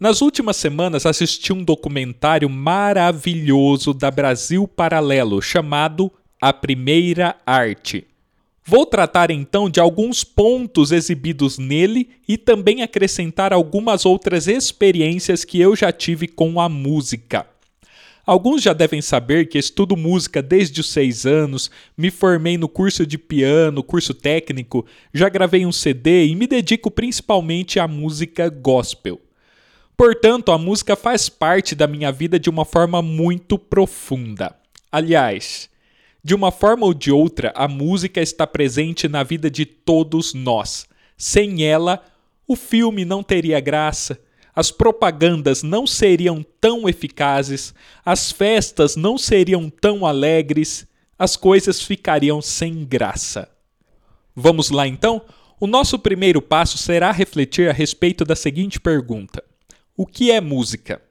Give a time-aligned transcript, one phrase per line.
[0.00, 8.06] Nas últimas semanas assisti um documentário maravilhoso da Brasil Paralelo chamado A Primeira Arte.
[8.64, 15.60] Vou tratar então de alguns pontos exibidos nele e também acrescentar algumas outras experiências que
[15.60, 17.46] eu já tive com a música.
[18.24, 23.04] Alguns já devem saber que estudo música desde os seis anos, me formei no curso
[23.04, 29.20] de piano, curso técnico, já gravei um CD e me dedico principalmente à música gospel.
[30.00, 34.56] Portanto, a música faz parte da minha vida de uma forma muito profunda.
[34.90, 35.68] Aliás,
[36.24, 40.88] de uma forma ou de outra, a música está presente na vida de todos nós.
[41.18, 42.02] Sem ela,
[42.48, 44.18] o filme não teria graça,
[44.56, 50.86] as propagandas não seriam tão eficazes, as festas não seriam tão alegres,
[51.18, 53.50] as coisas ficariam sem graça.
[54.34, 55.20] Vamos lá então?
[55.60, 59.44] O nosso primeiro passo será refletir a respeito da seguinte pergunta:
[59.96, 61.02] o que é música?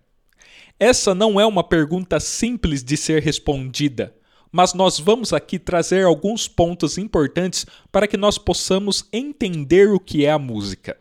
[0.79, 4.15] Essa não é uma pergunta simples de ser respondida,
[4.51, 10.25] mas nós vamos aqui trazer alguns pontos importantes para que nós possamos entender o que
[10.25, 10.97] é a música.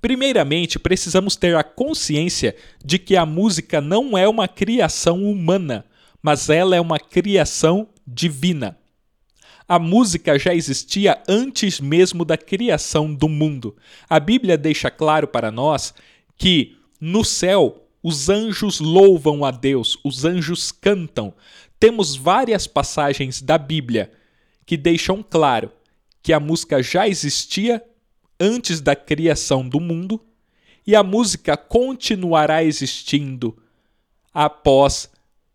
[0.00, 5.84] Primeiramente, precisamos ter a consciência de que a música não é uma criação humana,
[6.22, 8.78] mas ela é uma criação divina.
[9.66, 13.74] A música já existia antes mesmo da criação do mundo.
[14.08, 15.94] A Bíblia deixa claro para nós
[16.36, 21.34] que no céu, os anjos louvam a Deus, os anjos cantam.
[21.80, 24.12] Temos várias passagens da Bíblia
[24.66, 25.70] que deixam claro
[26.22, 27.82] que a música já existia
[28.38, 30.20] antes da criação do mundo
[30.86, 33.56] e a música continuará existindo
[34.32, 35.10] após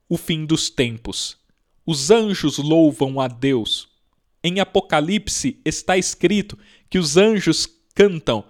[0.07, 1.37] o fim dos tempos.
[1.85, 3.87] Os anjos louvam a Deus.
[4.43, 6.57] Em Apocalipse está escrito
[6.89, 8.43] que os anjos cantam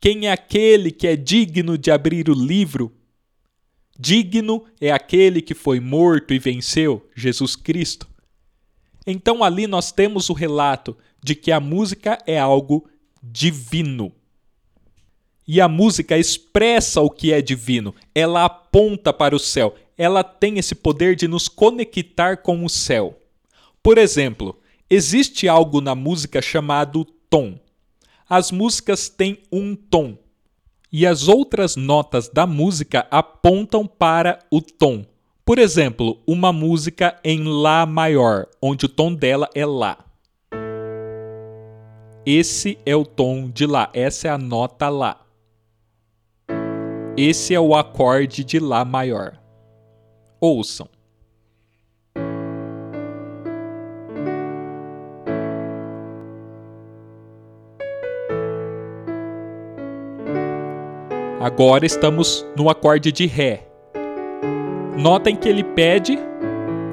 [0.00, 2.90] quem é aquele que é digno de abrir o livro?
[3.98, 8.08] Digno é aquele que foi morto e venceu, Jesus Cristo.
[9.06, 12.88] Então ali nós temos o relato de que a música é algo
[13.22, 14.10] divino.
[15.46, 20.58] E a música expressa o que é divino, ela aponta para o céu, ela tem
[20.58, 23.20] esse poder de nos conectar com o céu.
[23.82, 24.58] Por exemplo,
[24.88, 27.58] existe algo na música chamado tom
[28.30, 30.16] as músicas têm um tom
[30.92, 35.04] e as outras notas da música apontam para o tom.
[35.44, 39.98] Por exemplo, uma música em Lá maior, onde o tom dela é Lá.
[42.24, 45.26] Esse é o tom de Lá, essa é a nota Lá.
[47.16, 49.40] Esse é o acorde de Lá maior.
[50.40, 50.88] Ouçam.
[61.40, 63.66] Agora estamos no acorde de Ré.
[64.98, 66.18] Notem que ele pede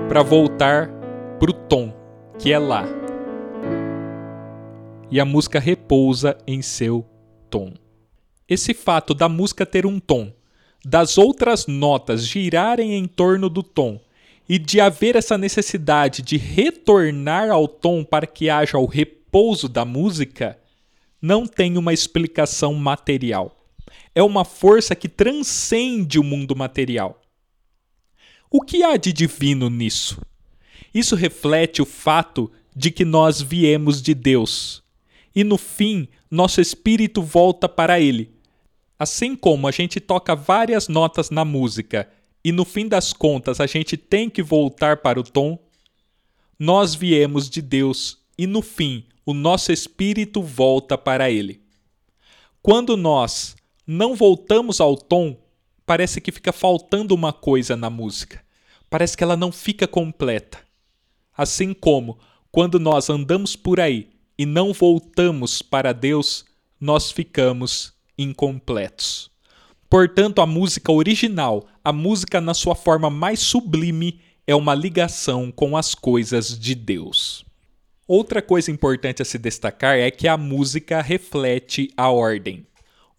[0.07, 0.89] para voltar
[1.37, 1.93] para o tom,
[2.39, 2.85] que é Lá.
[5.11, 7.05] E a música repousa em seu
[7.49, 7.73] tom.
[8.47, 10.31] Esse fato da música ter um tom,
[10.85, 13.99] das outras notas girarem em torno do tom
[14.47, 19.83] e de haver essa necessidade de retornar ao tom para que haja o repouso da
[19.83, 20.57] música,
[21.21, 23.56] não tem uma explicação material
[24.17, 27.21] é uma força que transcende o mundo material.
[28.49, 30.19] O que há de divino nisso?
[30.91, 34.81] Isso reflete o fato de que nós viemos de Deus
[35.35, 38.31] e no fim nosso espírito volta para Ele.
[38.97, 42.09] Assim como a gente toca várias notas na música
[42.43, 45.59] e no fim das contas a gente tem que voltar para o tom,
[46.57, 51.61] nós viemos de Deus e no fim o nosso espírito volta para Ele.
[52.63, 53.55] Quando nós
[53.87, 55.39] não voltamos ao tom,
[55.85, 58.43] parece que fica faltando uma coisa na música.
[58.89, 60.59] Parece que ela não fica completa.
[61.35, 62.19] Assim como
[62.51, 66.43] quando nós andamos por aí e não voltamos para Deus,
[66.79, 69.31] nós ficamos incompletos.
[69.89, 75.77] Portanto, a música original, a música na sua forma mais sublime, é uma ligação com
[75.77, 77.45] as coisas de Deus.
[78.07, 82.65] Outra coisa importante a se destacar é que a música reflete a ordem.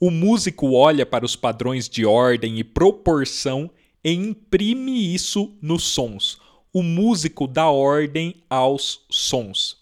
[0.01, 3.69] O músico olha para os padrões de ordem e proporção
[4.05, 6.39] e imprime isso nos sons.
[6.73, 9.77] O músico dá ordem aos sons.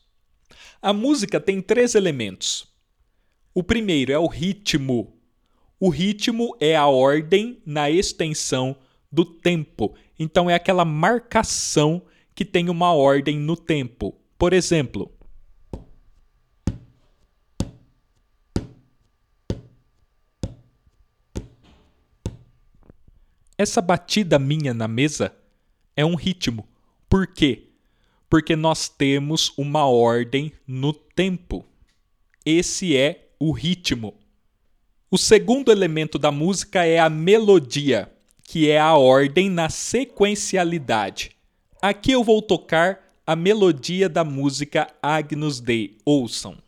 [0.81, 2.67] A música tem três elementos.
[3.53, 5.13] O primeiro é o ritmo.
[5.79, 8.75] O ritmo é a ordem na extensão
[9.13, 9.95] do tempo.
[10.19, 12.01] Então é aquela marcação
[12.35, 14.15] que tem uma ordem no tempo.
[14.39, 15.11] Por exemplo,
[23.59, 25.35] Essa batida minha na mesa
[25.97, 26.69] é um ritmo.
[27.09, 27.69] Por quê?
[28.29, 31.65] Porque nós temos uma ordem no tempo.
[32.45, 34.15] Esse é o ritmo.
[35.11, 38.13] O segundo elemento da música é a melodia,
[38.43, 41.31] que é a ordem na sequencialidade.
[41.81, 45.97] Aqui eu vou tocar a melodia da música Agnus Dei.
[46.05, 46.66] Ouçam.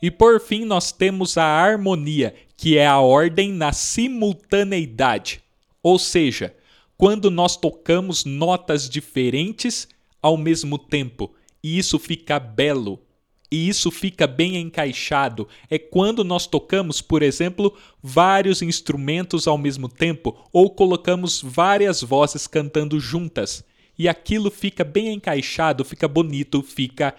[0.00, 5.42] E por fim, nós temos a harmonia, que é a ordem na simultaneidade.
[5.82, 6.54] Ou seja,
[6.96, 9.88] quando nós tocamos notas diferentes
[10.20, 13.00] ao mesmo tempo, e isso fica belo,
[13.50, 15.48] e isso fica bem encaixado.
[15.70, 22.46] É quando nós tocamos, por exemplo, vários instrumentos ao mesmo tempo, ou colocamos várias vozes
[22.46, 23.64] cantando juntas,
[23.98, 27.14] e aquilo fica bem encaixado, fica bonito, fica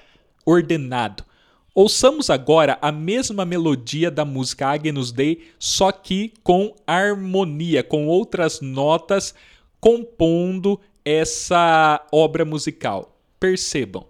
[0.46, 1.26] ordenado.
[1.74, 8.60] Ouçamos agora a mesma melodia da música Agnus Dei, só que com harmonia, com outras
[8.60, 9.34] notas
[9.80, 13.16] compondo essa obra musical.
[13.40, 14.06] Percebam.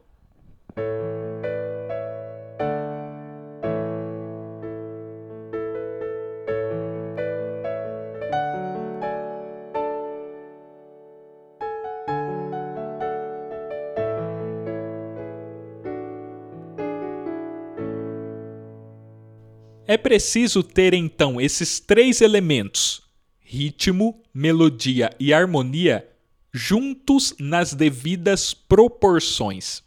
[19.90, 23.02] É preciso ter então esses três elementos:
[23.40, 26.08] ritmo, melodia e harmonia
[26.54, 29.82] juntos nas devidas proporções.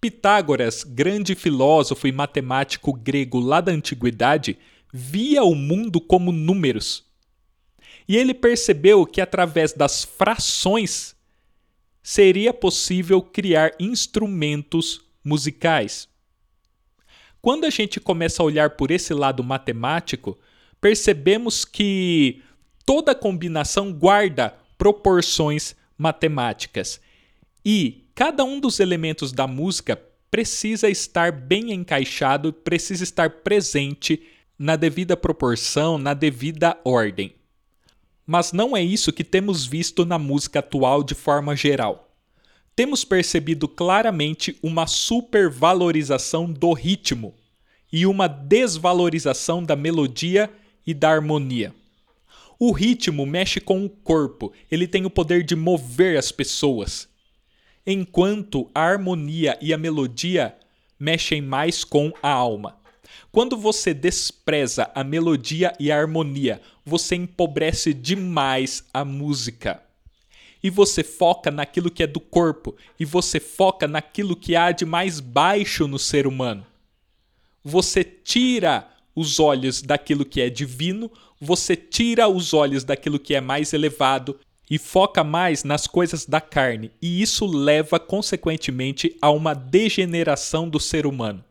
[0.00, 4.56] Pitágoras, grande filósofo e matemático grego lá da antiguidade,
[4.92, 7.04] via o mundo como números.
[8.06, 11.16] E ele percebeu que através das frações
[12.00, 16.13] seria possível criar instrumentos musicais.
[17.44, 20.38] Quando a gente começa a olhar por esse lado matemático,
[20.80, 22.42] percebemos que
[22.86, 26.98] toda combinação guarda proporções matemáticas.
[27.62, 34.22] E cada um dos elementos da música precisa estar bem encaixado, precisa estar presente
[34.58, 37.34] na devida proporção, na devida ordem.
[38.26, 42.03] Mas não é isso que temos visto na música atual de forma geral
[42.76, 47.34] temos percebido claramente uma supervalorização do ritmo
[47.92, 50.50] e uma desvalorização da melodia
[50.86, 51.72] e da harmonia.
[52.58, 57.08] O ritmo mexe com o corpo, ele tem o poder de mover as pessoas,
[57.86, 60.56] enquanto a harmonia e a melodia
[60.98, 62.76] mexem mais com a alma.
[63.30, 69.80] Quando você despreza a melodia e a harmonia, você empobrece demais a música
[70.64, 72.74] e você foca naquilo que é do corpo.
[72.98, 76.64] E você foca naquilo que há de mais baixo no ser humano.
[77.62, 83.42] Você tira os olhos daquilo que é divino, você tira os olhos daquilo que é
[83.42, 84.40] mais elevado.
[84.70, 90.80] E foca mais nas coisas da carne, e isso leva consequentemente a uma degeneração do
[90.80, 91.44] ser humano.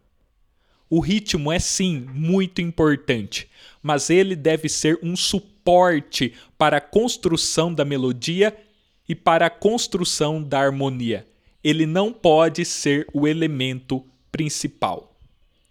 [0.89, 3.47] O ritmo é sim muito importante,
[3.83, 8.51] mas ele deve ser um suporte para a construção da melodia
[9.07, 11.27] e para a construção da harmonia.
[11.63, 15.13] Ele não pode ser o elemento principal.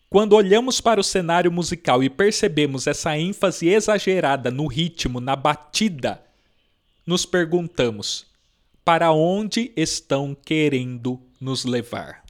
[0.08, 6.22] Quando olhamos para o cenário musical e percebemos essa ênfase exagerada no ritmo, na batida,
[7.06, 8.26] nos perguntamos:
[8.84, 12.22] para onde estão querendo nos levar?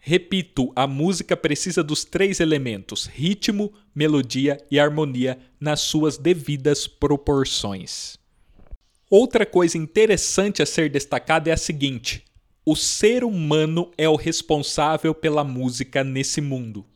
[0.00, 8.18] Repito, a música precisa dos três elementos: ritmo, melodia e harmonia nas suas devidas proporções.
[9.14, 12.24] Outra coisa interessante a ser destacada é a seguinte:
[12.64, 16.86] o ser humano é o responsável pela música nesse mundo.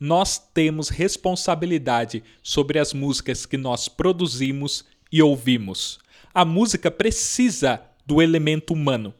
[0.00, 5.98] Nós temos responsabilidade sobre as músicas que nós produzimos e ouvimos.
[6.32, 9.12] A música precisa do elemento humano.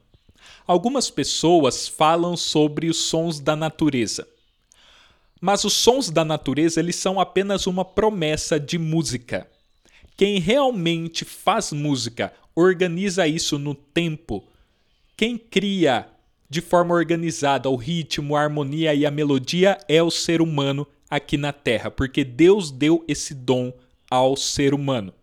[0.66, 4.26] Algumas pessoas falam sobre os sons da natureza.
[5.38, 9.46] Mas os sons da natureza eles são apenas uma promessa de música.
[10.18, 14.44] Quem realmente faz música, organiza isso no tempo,
[15.16, 16.08] quem cria
[16.50, 21.36] de forma organizada o ritmo, a harmonia e a melodia é o ser humano aqui
[21.36, 23.72] na Terra, porque Deus deu esse dom
[24.10, 25.14] ao ser humano.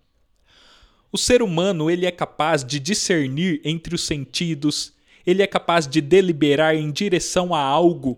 [1.12, 4.94] O ser humano ele é capaz de discernir entre os sentidos,
[5.28, 8.18] ele é capaz de deliberar em direção a algo.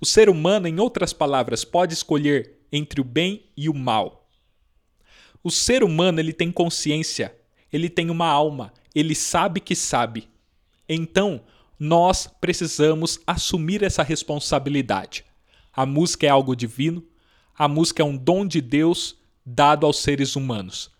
[0.00, 4.19] O ser humano, em outras palavras, pode escolher entre o bem e o mal.
[5.42, 7.34] O ser humano ele tem consciência
[7.72, 10.28] ele tem uma alma, ele sabe que sabe.
[10.88, 11.42] Então,
[11.78, 15.24] nós precisamos assumir essa responsabilidade.
[15.72, 17.04] A música é algo divino,
[17.56, 19.16] a música é um dom de Deus
[19.46, 20.90] dado aos seres humanos.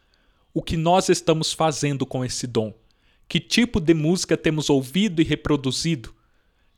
[0.54, 2.72] O que nós estamos fazendo com esse dom?
[3.28, 6.14] Que tipo de música temos ouvido e reproduzido?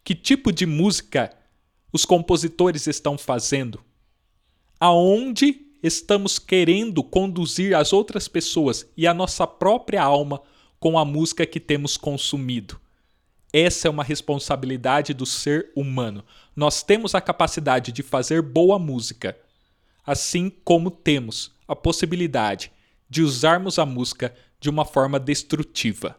[0.05, 1.35] Que tipo de música
[1.93, 3.83] os compositores estão fazendo?
[4.81, 10.41] Aonde estamos querendo conduzir as outras pessoas e a nossa própria alma
[10.79, 12.81] com a música que temos consumido?
[13.53, 16.25] Essa é uma responsabilidade do ser humano.
[16.57, 19.37] Nós temos a capacidade de fazer boa música,
[20.07, 22.73] assim como temos a possibilidade
[23.11, 26.19] de usarmos a música de uma forma destrutiva.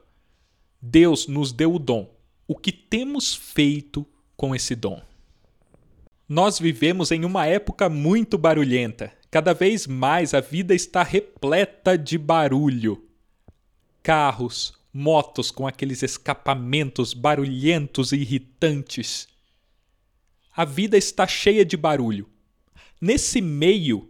[0.79, 2.13] Deus nos deu o dom.
[2.48, 4.05] O que temos feito
[4.36, 5.01] com esse dom?
[6.29, 9.12] Nós vivemos em uma época muito barulhenta.
[9.34, 13.04] Cada vez mais a vida está repleta de barulho.
[14.04, 19.28] Carros, motos com aqueles escapamentos barulhentos e irritantes.
[20.56, 22.30] A vida está cheia de barulho.
[23.02, 24.08] Nesse meio,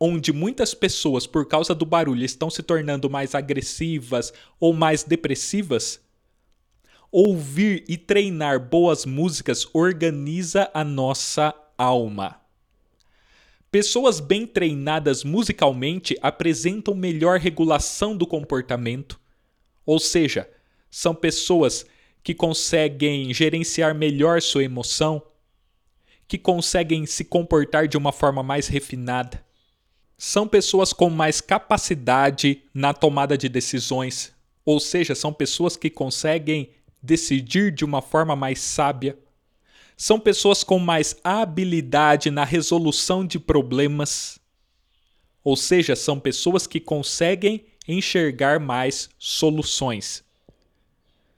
[0.00, 6.00] onde muitas pessoas, por causa do barulho, estão se tornando mais agressivas ou mais depressivas,
[7.12, 12.43] ouvir e treinar boas músicas organiza a nossa alma.
[13.74, 19.18] Pessoas bem treinadas musicalmente apresentam melhor regulação do comportamento,
[19.84, 20.48] ou seja,
[20.88, 21.84] são pessoas
[22.22, 25.20] que conseguem gerenciar melhor sua emoção,
[26.28, 29.44] que conseguem se comportar de uma forma mais refinada.
[30.16, 34.32] São pessoas com mais capacidade na tomada de decisões,
[34.64, 36.70] ou seja, são pessoas que conseguem
[37.02, 39.18] decidir de uma forma mais sábia.
[39.96, 44.40] São pessoas com mais habilidade na resolução de problemas,
[45.42, 50.24] ou seja, são pessoas que conseguem enxergar mais soluções.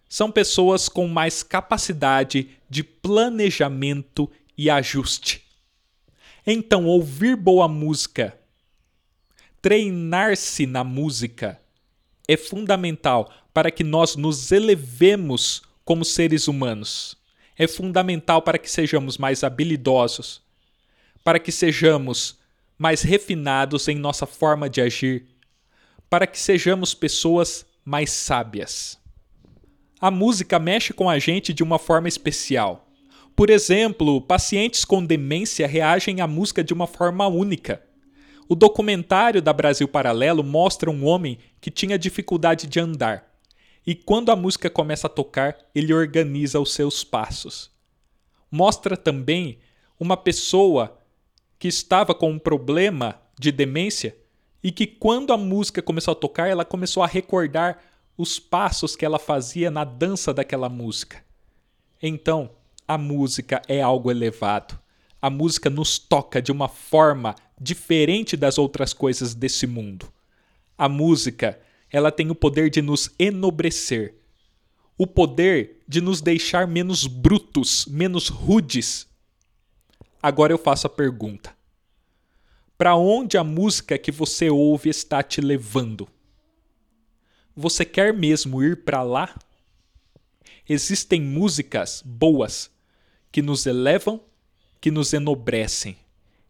[0.08, 5.42] São pessoas com mais capacidade de planejamento e ajuste.
[6.46, 8.38] Então, ouvir boa música,
[9.60, 11.60] treinar-se na música,
[12.28, 17.16] é fundamental para que nós nos elevemos como seres humanos.
[17.58, 20.42] É fundamental para que sejamos mais habilidosos,
[21.24, 22.38] para que sejamos
[22.78, 25.26] mais refinados em nossa forma de agir,
[26.10, 28.98] para que sejamos pessoas mais sábias.
[29.98, 32.86] A música mexe com a gente de uma forma especial.
[33.34, 37.82] Por exemplo, pacientes com demência reagem à música de uma forma única.
[38.48, 43.25] O documentário da Brasil Paralelo mostra um homem que tinha dificuldade de andar.
[43.86, 47.70] E quando a música começa a tocar, ele organiza os seus passos.
[48.50, 49.58] Mostra também
[49.98, 50.98] uma pessoa
[51.58, 54.16] que estava com um problema de demência
[54.62, 57.80] e que quando a música começou a tocar, ela começou a recordar
[58.18, 61.24] os passos que ela fazia na dança daquela música.
[62.02, 62.50] Então,
[62.88, 64.78] a música é algo elevado.
[65.20, 70.12] A música nos toca de uma forma diferente das outras coisas desse mundo.
[70.76, 71.58] A música,
[71.96, 74.16] ela tem o poder de nos enobrecer,
[74.98, 79.08] o poder de nos deixar menos brutos, menos rudes.
[80.22, 81.56] Agora eu faço a pergunta:
[82.76, 86.06] para onde a música que você ouve está te levando?
[87.56, 89.34] Você quer mesmo ir para lá?
[90.68, 92.70] Existem músicas boas
[93.32, 94.20] que nos elevam,
[94.82, 95.96] que nos enobrecem.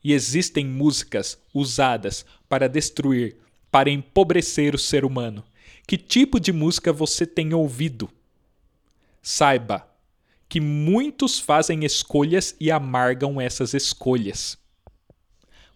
[0.02, 3.36] E existem músicas usadas para destruir,
[3.70, 5.44] para empobrecer o ser humano.
[5.86, 8.10] Que tipo de música você tem ouvido?
[9.22, 9.88] Saiba
[10.48, 14.56] que muitos fazem escolhas e amargam essas escolhas.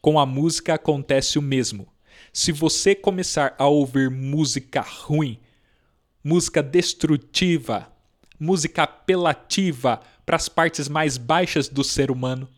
[0.01, 1.89] Com a música acontece o mesmo.
[2.33, 5.39] Se você começar a ouvir música ruim,
[6.23, 7.91] música destrutiva,
[8.39, 12.49] música apelativa para as partes mais baixas do ser humano,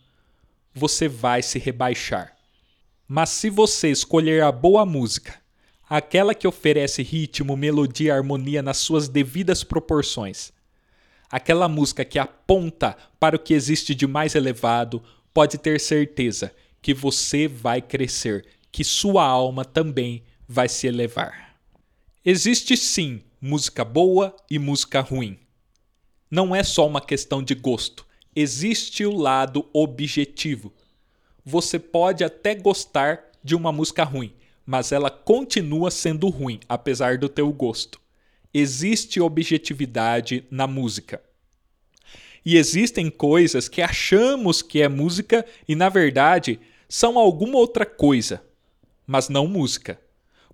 [0.74, 2.31] você vai se rebaixar.
[3.14, 5.34] Mas se você escolher a boa música,
[5.86, 10.50] aquela que oferece ritmo, melodia e harmonia nas suas devidas proporções,
[11.30, 15.02] aquela música que aponta para o que existe de mais elevado,
[15.34, 21.58] pode ter certeza que você vai crescer, que sua alma também vai se elevar.
[22.24, 25.38] Existe sim música boa e música ruim.
[26.30, 30.72] Não é só uma questão de gosto, existe o lado objetivo.
[31.44, 34.32] Você pode até gostar de uma música ruim,
[34.64, 38.00] mas ela continua sendo ruim, apesar do teu gosto.
[38.54, 41.20] Existe objetividade na música.
[42.44, 48.42] E existem coisas que achamos que é música e na verdade são alguma outra coisa,
[49.06, 49.98] mas não música.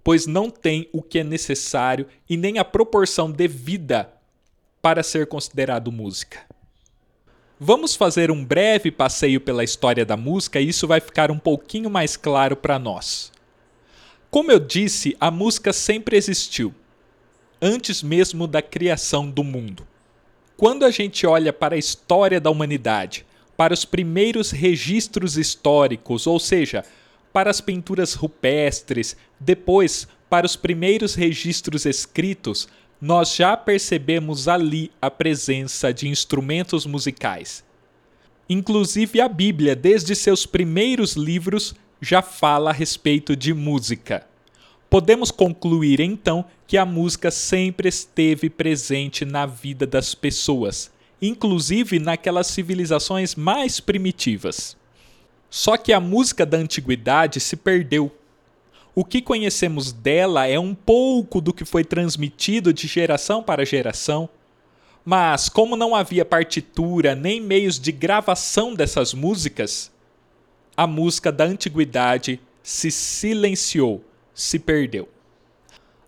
[0.08, 4.10] pois não tem o que é necessário e nem a proporção devida
[4.80, 6.46] para ser considerado música.
[7.60, 11.90] Vamos fazer um breve passeio pela história da música e isso vai ficar um pouquinho
[11.90, 13.32] mais claro para nós.
[14.30, 16.72] Como eu disse, a música sempre existiu,
[17.60, 19.84] antes mesmo da criação do mundo.
[20.56, 26.38] Quando a gente olha para a história da humanidade, para os primeiros registros históricos, ou
[26.38, 26.84] seja,
[27.32, 32.68] para as pinturas rupestres, depois para os primeiros registros escritos,
[33.00, 37.64] nós já percebemos ali a presença de instrumentos musicais.
[38.48, 44.26] Inclusive a Bíblia, desde seus primeiros livros, já fala a respeito de música.
[44.88, 50.90] Podemos concluir então que a música sempre esteve presente na vida das pessoas,
[51.20, 54.76] inclusive naquelas civilizações mais primitivas.
[55.50, 58.10] Só que a música da antiguidade se perdeu.
[59.00, 64.28] O que conhecemos dela é um pouco do que foi transmitido de geração para geração.
[65.04, 69.92] Mas, como não havia partitura nem meios de gravação dessas músicas,
[70.76, 74.02] a música da antiguidade se silenciou,
[74.34, 75.08] se perdeu.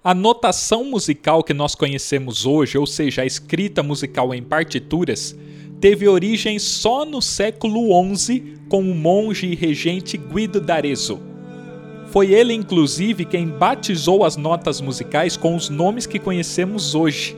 [0.03, 5.37] A notação musical que nós conhecemos hoje, ou seja, a escrita musical em partituras,
[5.81, 11.30] teve origem só no século XI com o monge e regente Guido d'Arezzo.
[12.11, 17.37] Foi ele, inclusive, quem batizou as notas musicais com os nomes que conhecemos hoje,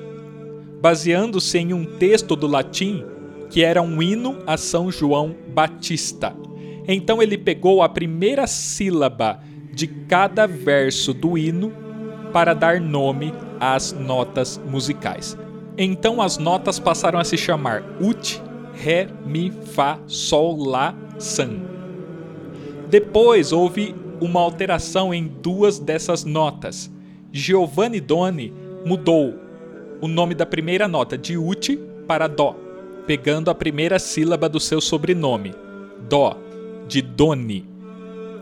[0.81, 3.05] baseando-se em um texto do latim
[3.51, 6.35] que era um hino a São João Batista.
[6.89, 9.41] Então ele pegou a primeira sílaba
[9.75, 11.71] de cada verso do hino
[12.33, 15.37] para dar nome às notas musicais.
[15.77, 21.61] Então as notas passaram a se chamar ut, ré, mi, fá, sol, lá, san.
[22.89, 26.91] Depois houve uma alteração em duas dessas notas.
[27.33, 28.53] Giovanni Doni
[28.85, 29.35] mudou
[30.01, 32.55] o nome da primeira nota de ut para dó,
[33.07, 35.55] pegando a primeira sílaba do seu sobrenome,
[36.09, 36.37] dó,
[36.87, 37.67] de Doni.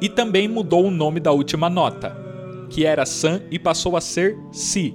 [0.00, 2.16] E também mudou o nome da última nota,
[2.68, 4.94] que era san e passou a ser si,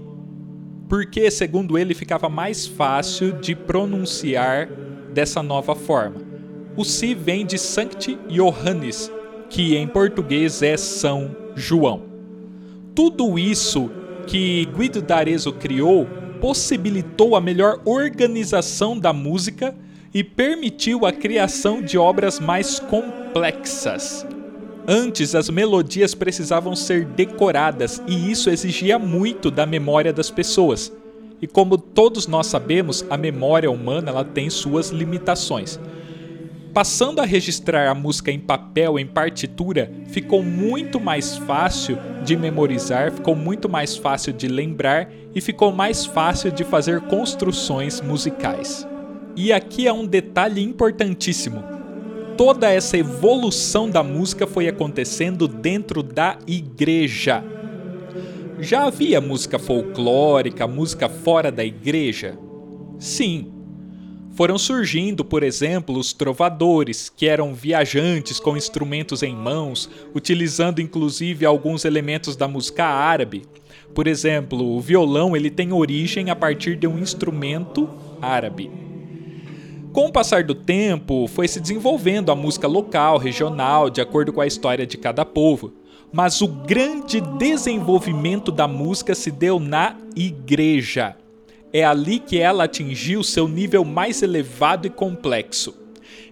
[0.87, 4.67] porque, segundo ele, ficava mais fácil de pronunciar
[5.13, 6.21] dessa nova forma.
[6.75, 9.11] O Si vem de Sancti Johannes,
[9.49, 12.03] que em português é São João.
[12.93, 13.89] Tudo isso
[14.25, 16.07] que Guido d'Arezzo criou
[16.39, 19.75] possibilitou a melhor organização da música
[20.13, 24.25] e permitiu a criação de obras mais complexas.
[24.87, 30.91] Antes, as melodias precisavam ser decoradas e isso exigia muito da memória das pessoas.
[31.41, 35.79] E como todos nós sabemos, a memória humana ela tem suas limitações.
[36.75, 43.11] Passando a registrar a música em papel, em partitura, ficou muito mais fácil de memorizar,
[43.11, 48.87] ficou muito mais fácil de lembrar e ficou mais fácil de fazer construções musicais.
[49.35, 51.75] E aqui é um detalhe importantíssimo
[52.37, 57.43] toda essa evolução da música foi acontecendo dentro da igreja.
[58.59, 62.37] Já havia música folclórica, música fora da igreja?
[62.99, 63.54] Sim.
[64.35, 71.45] Foram surgindo, por exemplo, os trovadores, que eram viajantes com instrumentos em mãos, utilizando inclusive
[71.45, 73.43] alguns elementos da música árabe.
[73.93, 77.87] Por exemplo, o violão ele tem origem a partir de um instrumento
[78.21, 78.69] árabe.
[79.93, 84.41] Com o passar do tempo, foi se desenvolvendo a música local, regional, de acordo com
[84.41, 85.71] a história de cada povo.
[86.11, 91.15] Mas o grande desenvolvimento da música se deu na igreja.
[91.77, 95.75] É ali que ela atingiu seu nível mais elevado e complexo.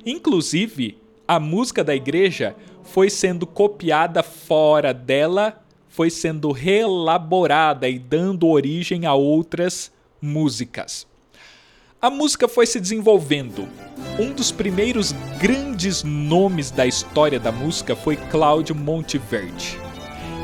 [0.06, 8.48] Inclusive, a música da igreja foi sendo copiada fora dela, foi sendo reelaborada e dando
[8.48, 11.06] origem a outras músicas.
[12.02, 13.68] A música foi se desenvolvendo.
[14.18, 19.83] Um dos primeiros grandes nomes da história da música foi Cláudio Monteverdi.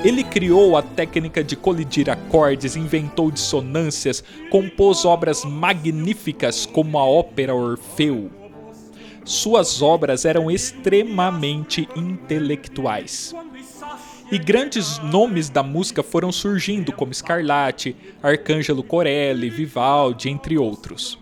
[0.03, 7.53] Ele criou a técnica de colidir acordes, inventou dissonâncias, compôs obras magníficas como a ópera
[7.53, 8.31] Orfeu.
[9.25, 13.35] Suas obras eram extremamente intelectuais.
[14.31, 21.17] E grandes nomes da música foram surgindo, como Scarlatti, Arcângelo Corelli, Vivaldi, entre outros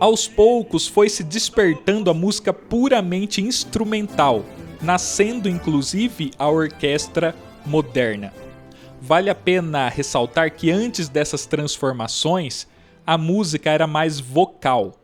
[0.00, 4.46] aos poucos foi se despertando a música puramente instrumental,
[4.80, 8.32] nascendo inclusive a orquestra moderna.
[9.00, 12.66] Vale a pena ressaltar que antes dessas transformações,
[13.06, 14.94] a música era mais vocal.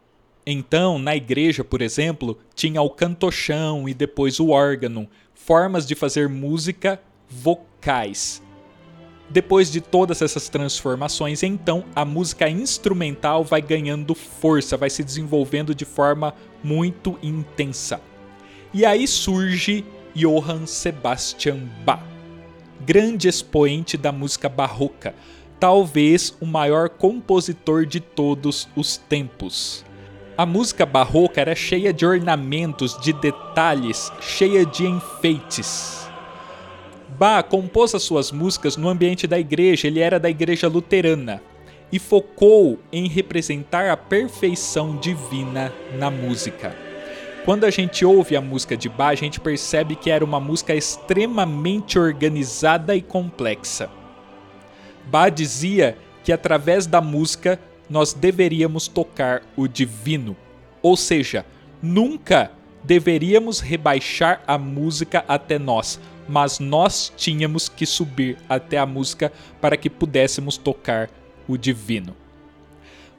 [0.46, 6.28] Então, na igreja, por exemplo, tinha o cantochão e depois o órgão, formas de fazer
[6.28, 8.42] música vocais.
[9.28, 15.74] Depois de todas essas transformações, então a música instrumental vai ganhando força, vai se desenvolvendo
[15.74, 18.00] de forma muito intensa.
[18.72, 22.02] E aí surge Johann Sebastian Bach,
[22.84, 25.14] grande expoente da música barroca,
[25.58, 29.84] talvez o maior compositor de todos os tempos.
[30.36, 36.06] A música barroca era cheia de ornamentos, de detalhes, cheia de enfeites.
[37.18, 41.42] Bach compôs as suas músicas no ambiente da igreja, ele era da igreja luterana
[41.90, 46.85] e focou em representar a perfeição divina na música.
[47.46, 50.74] Quando a gente ouve a música de Bach, a gente percebe que era uma música
[50.74, 53.88] extremamente organizada e complexa.
[55.04, 60.36] Bach dizia que através da música nós deveríamos tocar o divino,
[60.82, 61.46] ou seja,
[61.80, 62.50] nunca
[62.82, 69.76] deveríamos rebaixar a música até nós, mas nós tínhamos que subir até a música para
[69.76, 71.08] que pudéssemos tocar
[71.46, 72.16] o divino.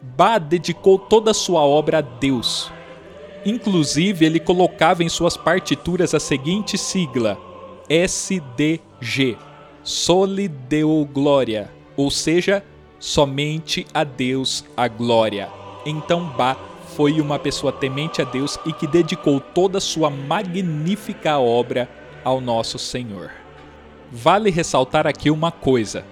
[0.01, 2.69] Bach dedicou toda a sua obra a Deus.
[3.47, 7.39] Inclusive, ele colocava em suas partituras a seguinte sigla:
[7.87, 9.37] SDG,
[9.81, 12.61] Soli Deo Glória, ou seja,
[12.99, 15.47] somente a Deus a glória.
[15.85, 16.59] Então Bach
[16.93, 21.89] foi uma pessoa temente a Deus e que dedicou toda sua magnífica obra
[22.25, 23.31] ao nosso Senhor.
[24.11, 26.03] Vale ressaltar aqui uma coisa: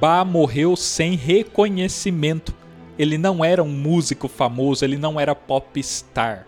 [0.00, 2.54] Bach morreu sem reconhecimento.
[2.96, 6.47] Ele não era um músico famoso, ele não era popstar.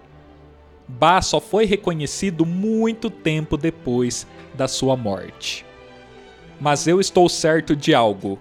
[0.98, 5.64] Bach só foi reconhecido muito tempo depois da sua morte.
[6.60, 8.38] Mas eu estou certo de algo.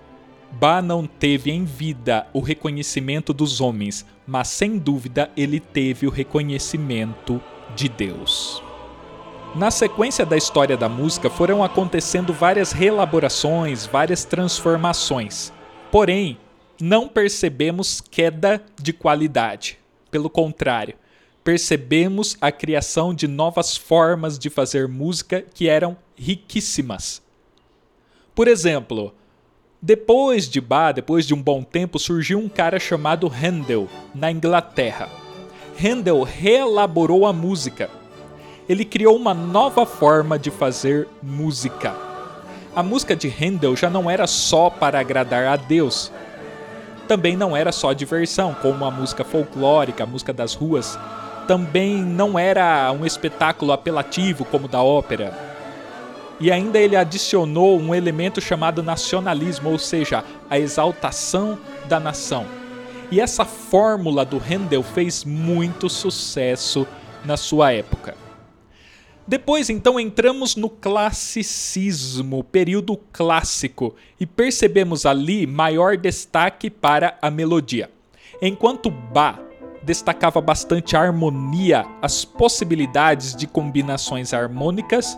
[0.51, 6.09] Bach não teve em vida o reconhecimento dos homens, mas sem dúvida ele teve o
[6.09, 7.41] reconhecimento
[7.75, 8.63] de Deus.
[9.55, 15.53] Na sequência da história da música foram acontecendo várias reelaborações, várias transformações.
[15.91, 16.37] Porém,
[16.81, 19.77] não percebemos queda de qualidade.
[20.11, 20.95] Pelo contrário,
[21.43, 27.21] percebemos a criação de novas formas de fazer música que eram riquíssimas.
[28.35, 29.13] Por exemplo,
[29.81, 35.09] depois de Bach, depois de um bom tempo, surgiu um cara chamado Handel, na Inglaterra.
[35.81, 37.89] Handel reelaborou a música
[38.69, 41.95] ele criou uma nova forma de fazer música.
[42.75, 46.11] A música de Handel já não era só para agradar a Deus.
[47.07, 50.99] Também não era só diversão, como a música folclórica, a música das ruas.
[51.49, 55.35] Também não era um espetáculo apelativo como da ópera.
[56.39, 61.57] E ainda ele adicionou um elemento chamado nacionalismo, ou seja, a exaltação
[61.87, 62.45] da nação.
[63.09, 66.85] E essa fórmula do Handel fez muito sucesso
[67.25, 68.15] na sua época.
[69.27, 77.89] Depois, então, entramos no classicismo, período clássico, e percebemos ali maior destaque para a melodia.
[78.39, 79.48] Enquanto Bach
[79.83, 85.17] destacava bastante a harmonia, as possibilidades de combinações harmônicas,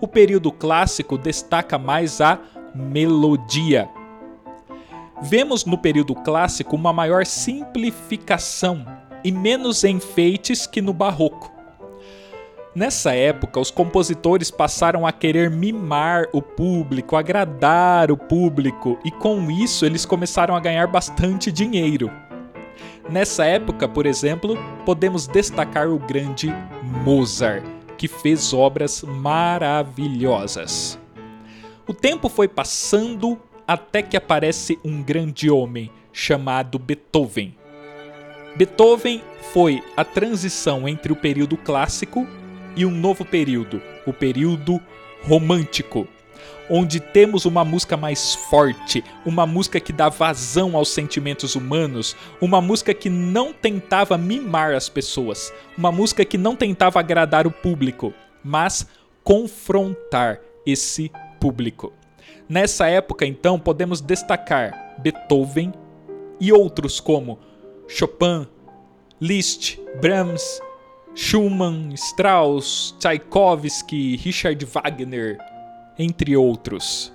[0.00, 2.38] o período clássico destaca mais a
[2.74, 3.88] melodia.
[5.20, 8.84] Vemos no período clássico uma maior simplificação
[9.22, 11.52] e menos enfeites que no barroco.
[12.74, 19.50] Nessa época, os compositores passaram a querer mimar o público, agradar o público, e com
[19.50, 22.10] isso eles começaram a ganhar bastante dinheiro.
[23.10, 26.52] Nessa época, por exemplo, podemos destacar o grande
[27.04, 27.64] Mozart,
[27.98, 30.98] que fez obras maravilhosas.
[31.86, 37.56] O tempo foi passando até que aparece um grande homem chamado Beethoven.
[38.56, 42.26] Beethoven foi a transição entre o período clássico
[42.76, 44.80] e um novo período, o período
[45.22, 46.06] romântico,
[46.74, 52.62] onde temos uma música mais forte, uma música que dá vazão aos sentimentos humanos, uma
[52.62, 58.14] música que não tentava mimar as pessoas, uma música que não tentava agradar o público,
[58.42, 58.86] mas
[59.22, 61.92] confrontar esse público.
[62.48, 65.74] Nessa época, então, podemos destacar Beethoven
[66.40, 67.38] e outros como
[67.86, 68.46] Chopin,
[69.20, 70.62] Liszt, Brahms,
[71.14, 75.36] Schumann, Strauss, Tchaikovsky, Richard Wagner,
[75.98, 77.12] entre outros.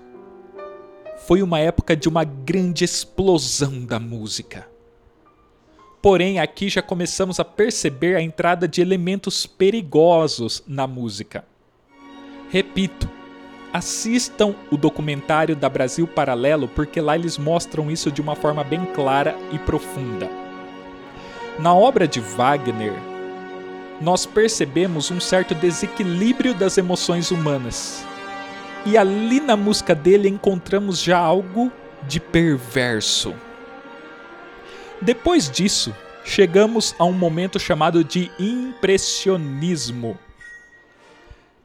[1.25, 4.67] Foi uma época de uma grande explosão da música.
[6.01, 11.43] Porém, aqui já começamos a perceber a entrada de elementos perigosos na música.
[12.49, 13.09] Repito,
[13.73, 18.85] assistam o documentário da Brasil Paralelo porque lá eles mostram isso de uma forma bem
[18.85, 20.29] clara e profunda.
[21.59, 22.93] Na obra de Wagner,
[23.99, 28.05] nós percebemos um certo desequilíbrio das emoções humanas.
[28.89, 31.69] E ali na música dele encontramos já algo
[32.07, 33.35] de perverso.
[35.01, 40.17] Depois disso, chegamos a um momento chamado de impressionismo.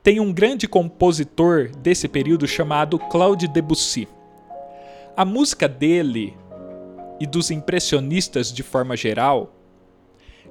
[0.03, 4.09] Tem um grande compositor desse período chamado Claude Debussy.
[5.17, 6.37] A música dele
[7.21, 9.55] e dos impressionistas de forma geral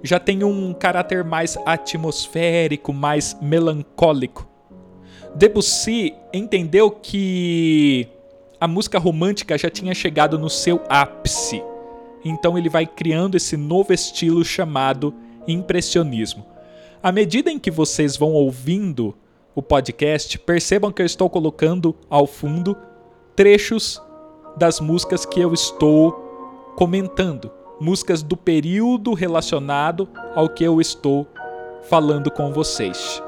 [0.01, 4.50] já tem um caráter mais atmosférico, mais melancólico.
[5.35, 8.07] Debussy entendeu que
[8.59, 11.63] a música romântica já tinha chegado no seu ápice.
[12.23, 15.13] Então ele vai criando esse novo estilo chamado
[15.47, 16.45] impressionismo.
[17.01, 19.15] À medida em que vocês vão ouvindo
[19.55, 22.77] o podcast, percebam que eu estou colocando ao fundo
[23.35, 24.01] trechos
[24.55, 26.11] das músicas que eu estou
[26.75, 31.27] comentando músicas do período relacionado ao que eu estou
[31.89, 33.21] falando com vocês.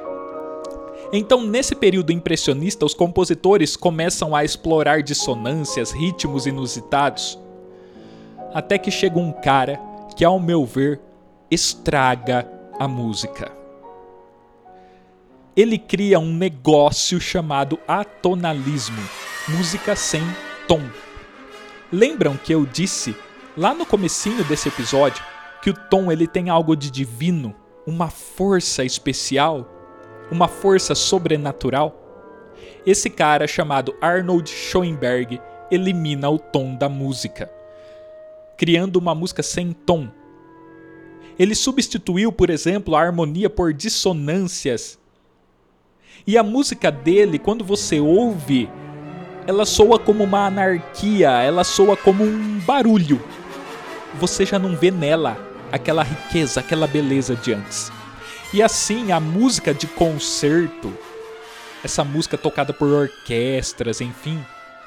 [1.16, 7.38] Então, nesse período impressionista, os compositores começam a explorar dissonâncias, ritmos inusitados,
[8.52, 9.80] até que chega um cara
[10.18, 11.00] que, ao meu ver,
[11.52, 12.50] estraga
[12.80, 13.52] a música.
[15.56, 19.04] Ele cria um negócio chamado atonalismo,
[19.50, 20.24] música sem
[20.68, 20.82] tom.
[21.92, 23.16] Lembram que eu disse
[23.56, 25.24] lá no comecinho desse episódio
[25.62, 27.54] que o Tom ele tem algo de divino,
[27.86, 29.73] uma força especial,
[30.34, 32.00] uma força sobrenatural.
[32.86, 35.40] Esse cara chamado Arnold Schoenberg
[35.72, 37.50] elimina o tom da música,
[38.58, 40.10] criando uma música sem tom.
[41.40, 45.00] Ele substituiu, por exemplo, a harmonia por dissonâncias.
[46.28, 48.70] E a música dele, quando você ouve,
[49.48, 53.22] ela soa como uma anarquia, ela soa como um barulho
[54.20, 55.38] você já não vê nela
[55.72, 57.92] aquela riqueza, aquela beleza de antes.
[58.54, 60.96] E assim, a música de concerto,
[61.84, 64.46] essa música tocada por orquestras, enfim,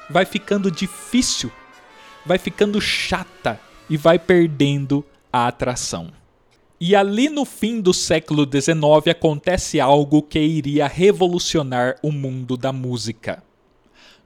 [0.09, 1.51] vai ficando difícil,
[2.25, 5.03] vai ficando chata e vai perdendo
[5.33, 6.13] a atração.
[6.79, 12.71] E ali no fim do século XIX acontece algo que iria revolucionar o mundo da
[12.71, 13.43] música.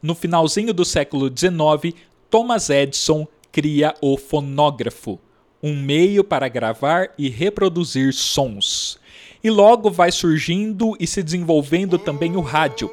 [0.04, 1.96] No finalzinho do século XIX,
[2.30, 5.20] Thomas Edison cria o fonógrafo,
[5.64, 9.01] um meio para gravar e reproduzir sons.
[9.44, 12.92] E logo vai surgindo e se desenvolvendo também o rádio.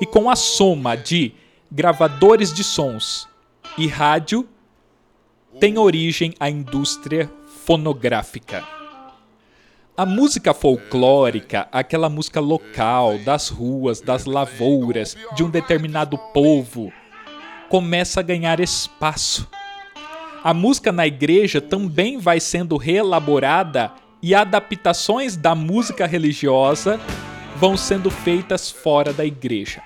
[0.00, 1.32] E com a soma de
[1.70, 3.28] gravadores de sons
[3.76, 4.48] e rádio,
[5.60, 7.30] tem origem a indústria
[7.64, 8.64] fonográfica.
[9.96, 16.92] A música folclórica, aquela música local, das ruas, das lavouras, de um determinado povo,
[17.68, 19.48] começa a ganhar espaço
[20.44, 23.90] a música na igreja também vai sendo reelaborada
[24.24, 26.98] e adaptações da música religiosa
[27.56, 29.82] vão sendo feitas fora da igreja.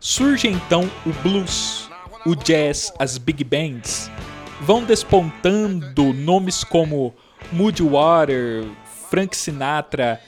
[0.00, 1.88] Surge então o blues,
[2.26, 4.10] o jazz, as big bands.
[4.60, 7.14] Vão despontando nomes como
[7.52, 8.64] Moody Water,
[9.08, 10.20] Frank Sinatra,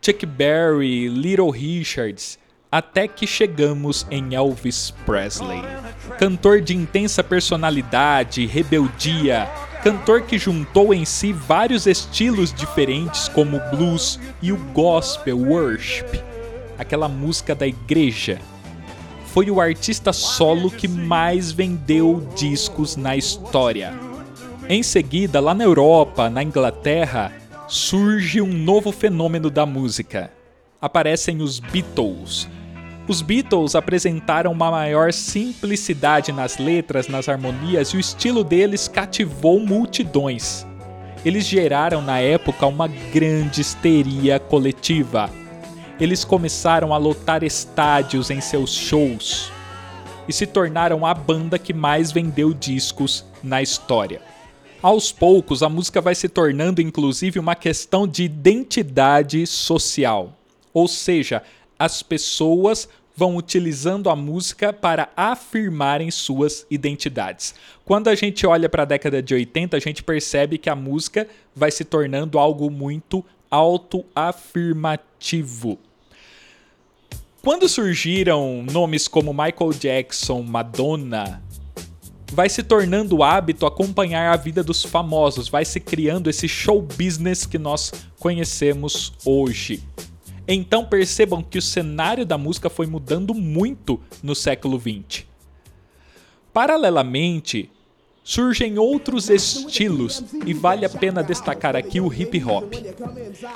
[0.00, 2.38] Chuck Berry, Little Richards,
[2.70, 5.62] até que chegamos em Elvis Presley.
[6.16, 9.50] Cantor de intensa personalidade, rebeldia,
[9.84, 16.22] cantor que juntou em si vários estilos diferentes como o blues e o gospel worship,
[16.78, 18.40] aquela música da igreja.
[19.26, 23.92] Foi o artista solo que mais vendeu discos na história.
[24.70, 27.30] Em seguida, lá na Europa, na Inglaterra,
[27.68, 30.30] surge um novo fenômeno da música.
[30.80, 32.48] Aparecem os Beatles,
[33.06, 39.60] os Beatles apresentaram uma maior simplicidade nas letras, nas harmonias e o estilo deles cativou
[39.60, 40.66] multidões.
[41.24, 45.30] Eles geraram na época uma grande histeria coletiva.
[46.00, 49.52] Eles começaram a lotar estádios em seus shows
[50.26, 54.22] e se tornaram a banda que mais vendeu discos na história.
[54.82, 60.32] Aos poucos, a música vai se tornando inclusive uma questão de identidade social.
[60.72, 61.42] Ou seja,
[61.78, 67.54] as pessoas vão utilizando a música para afirmarem suas identidades.
[67.84, 71.28] Quando a gente olha para a década de 80, a gente percebe que a música
[71.54, 75.78] vai se tornando algo muito autoafirmativo.
[77.40, 81.40] Quando surgiram nomes como Michael Jackson, Madonna,
[82.32, 87.46] vai se tornando hábito acompanhar a vida dos famosos, vai se criando esse show business
[87.46, 89.80] que nós conhecemos hoje.
[90.46, 95.24] Então percebam que o cenário da música foi mudando muito no século XX.
[96.52, 97.70] Paralelamente,
[98.24, 102.72] surgem outros estilos e vale a pena destacar aqui o hip hop.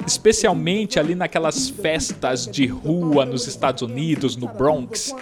[0.07, 5.15] Especialmente ali naquelas festas de rua nos Estados Unidos, no Bronx,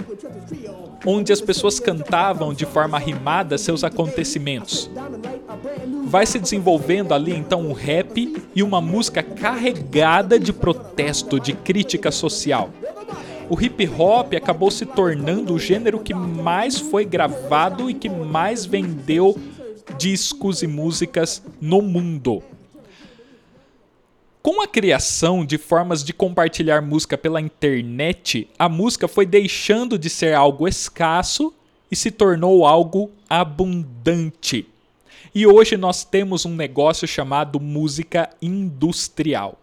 [1.06, 4.90] onde as pessoas cantavam de forma rimada seus acontecimentos.
[6.06, 12.10] Vai se desenvolvendo ali então um rap e uma música carregada de protesto, de crítica
[12.10, 12.70] social
[13.48, 18.64] o hip hop acabou se tornando o gênero que mais foi gravado e que mais
[18.64, 19.38] vendeu
[19.96, 22.42] discos e músicas no mundo.
[24.42, 30.08] Com a criação de formas de compartilhar música pela internet, a música foi deixando de
[30.08, 31.52] ser algo escasso
[31.90, 34.66] e se tornou algo abundante.
[35.34, 39.58] E hoje nós temos um negócio chamado música industrial.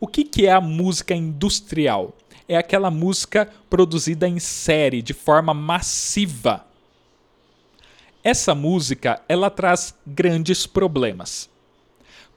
[0.00, 2.14] O que, que é a música industrial?
[2.48, 6.64] É aquela música produzida em série, de forma massiva.
[8.24, 11.50] Essa música, ela traz grandes problemas.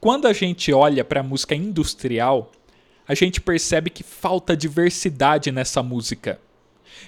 [0.02, 2.52] Quando a gente olha para a música industrial,
[3.08, 6.40] a gente percebe que falta diversidade nessa música.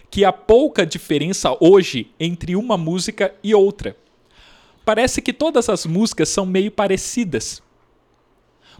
[0.10, 3.98] Que há pouca diferença hoje entre uma música e outra.
[4.86, 7.62] Parece que todas as músicas são meio parecidas.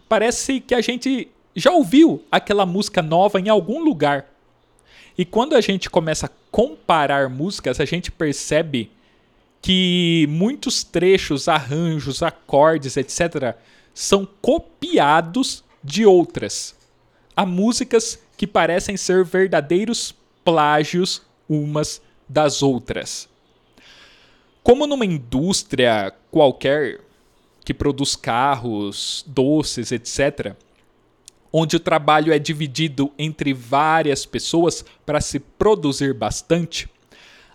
[0.08, 4.26] Parece que a gente já ouviu aquela música nova em algum lugar.
[5.16, 8.90] E quando a gente começa a comparar músicas, a gente percebe
[9.62, 13.54] que muitos trechos, arranjos, acordes, etc.,
[13.94, 16.74] são copiados de outras.
[17.36, 20.14] Há músicas que parecem ser verdadeiros
[20.44, 23.28] plágios umas das outras.
[24.62, 27.00] Como numa indústria qualquer
[27.64, 30.54] que produz carros, doces, etc.,
[31.56, 36.88] onde o trabalho é dividido entre várias pessoas para se produzir bastante,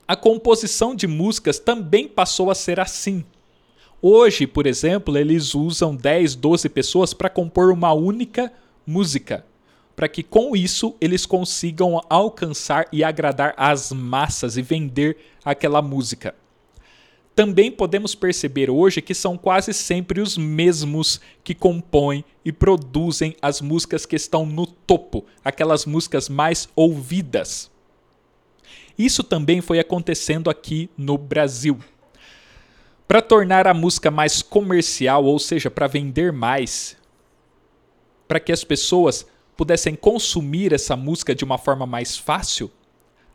[0.08, 3.26] a composição de músicas também passou a ser assim.
[4.02, 8.50] Hoje, por exemplo, eles usam 10, 12 pessoas para compor uma única
[8.88, 9.46] música,
[9.98, 16.34] para que com isso eles consigam alcançar e agradar as massas e vender aquela música
[17.40, 23.62] também podemos perceber hoje que são quase sempre os mesmos que compõem e produzem as
[23.62, 27.72] músicas que estão no topo, aquelas músicas mais ouvidas.
[28.98, 31.80] Isso também foi acontecendo aqui no Brasil.
[33.08, 36.98] Para tornar a música mais comercial, ou seja, para vender mais,
[38.28, 39.26] para que as pessoas
[39.56, 42.70] pudessem consumir essa música de uma forma mais fácil,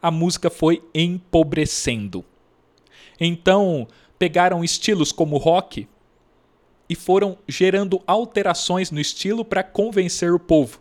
[0.02, 2.22] a música foi empobrecendo.
[3.20, 3.86] Então,
[4.18, 5.88] pegaram estilos como rock
[6.88, 10.80] e foram gerando alterações no estilo para convencer o povo.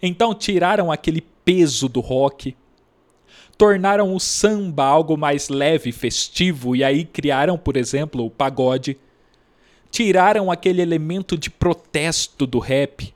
[0.00, 2.56] Então, tiraram aquele peso do rock,
[3.56, 8.96] tornaram o samba algo mais leve, festivo, e aí criaram, por exemplo, o pagode.
[9.90, 13.12] Tiraram aquele elemento de protesto do rap.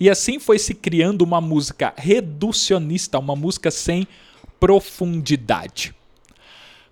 [0.00, 4.08] E assim foi se criando uma música reducionista, uma música sem
[4.58, 5.94] profundidade.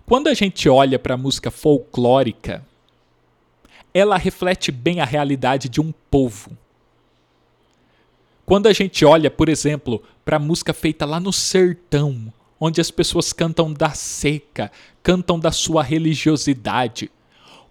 [0.09, 2.65] Quando a gente olha para a música folclórica,
[3.93, 6.57] ela reflete bem a realidade de um povo.
[8.43, 12.89] Quando a gente olha, por exemplo, para a música feita lá no sertão, onde as
[12.89, 14.71] pessoas cantam da seca,
[15.03, 17.11] cantam da sua religiosidade.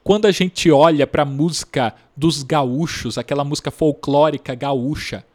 [0.04, 5.26] Quando a gente olha para a música dos gaúchos, aquela música folclórica gaúcha,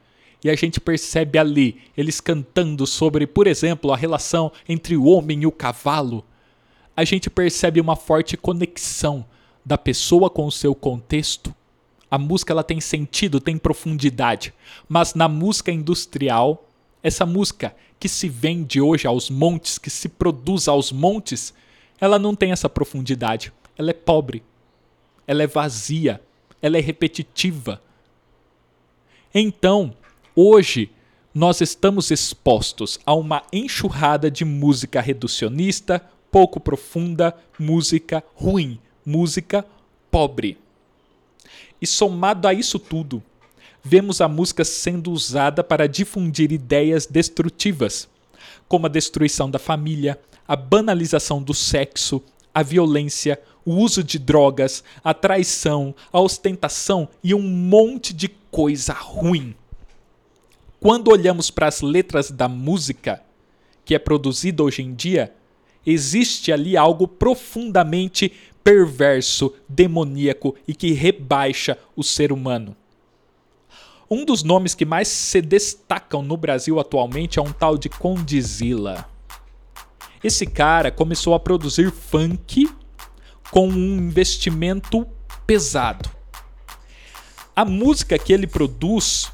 [0.41, 5.41] e a gente percebe ali eles cantando sobre, por exemplo, a relação entre o homem
[5.41, 6.23] e o cavalo,
[6.95, 9.25] a gente percebe uma forte conexão
[9.65, 11.53] da pessoa com o seu contexto.
[12.09, 14.53] A música ela tem sentido, tem profundidade,
[14.87, 16.67] mas na música industrial,
[17.01, 21.53] essa música que se vende hoje aos montes, que se produz aos montes,
[21.99, 23.51] ela não tem essa profundidade.
[23.77, 24.43] Ela é pobre,
[25.25, 26.21] ela é vazia,
[26.61, 27.81] ela é repetitiva.
[29.33, 29.95] Então,
[30.35, 30.91] hoje,
[31.33, 39.63] nós estamos expostos a uma enxurrada de música reducionista, pouco profunda, música ruim, música
[40.09, 40.57] pobre.
[41.79, 43.21] E somado a isso tudo,
[43.83, 48.09] vemos a música sendo usada para difundir ideias destrutivas,
[48.67, 52.19] como a destruição da família, a banalização do sexo,
[52.51, 58.91] a violência, o uso de drogas, a traição, a ostentação e um monte de coisa
[58.93, 59.53] ruim.
[60.79, 63.21] Quando olhamos para as letras da música
[63.85, 65.31] que é produzida hoje em dia,
[65.85, 68.31] existe ali algo profundamente
[68.63, 72.75] perverso, demoníaco e que rebaixa o ser humano.
[74.09, 79.09] Um dos nomes que mais se destacam no Brasil atualmente é um tal de Condizila.
[80.23, 82.69] Esse cara começou a produzir funk
[83.51, 85.05] com um investimento
[85.45, 86.09] pesado.
[87.55, 89.31] A música que ele produz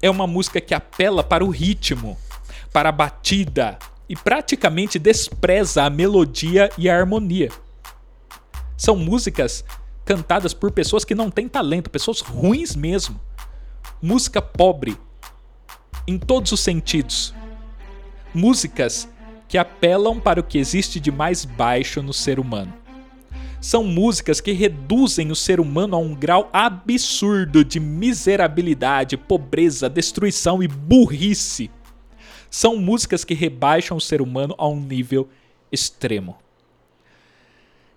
[0.00, 2.16] é uma música que apela para o ritmo,
[2.72, 3.78] para a batida
[4.08, 7.50] e praticamente despreza a melodia e a harmonia.
[8.76, 9.64] São músicas
[10.04, 13.20] cantadas por pessoas que não têm talento, pessoas ruins mesmo.
[14.00, 14.96] Música pobre
[16.06, 17.34] em todos os sentidos.
[18.34, 19.08] Músicas
[19.48, 22.72] que apelam para o que existe de mais baixo no ser humano.
[23.60, 30.62] São músicas que reduzem o ser humano a um grau absurdo de miserabilidade, pobreza, destruição
[30.62, 31.70] e burrice.
[32.52, 35.26] São músicas que rebaixam o ser humano a um nível
[35.72, 36.36] extremo.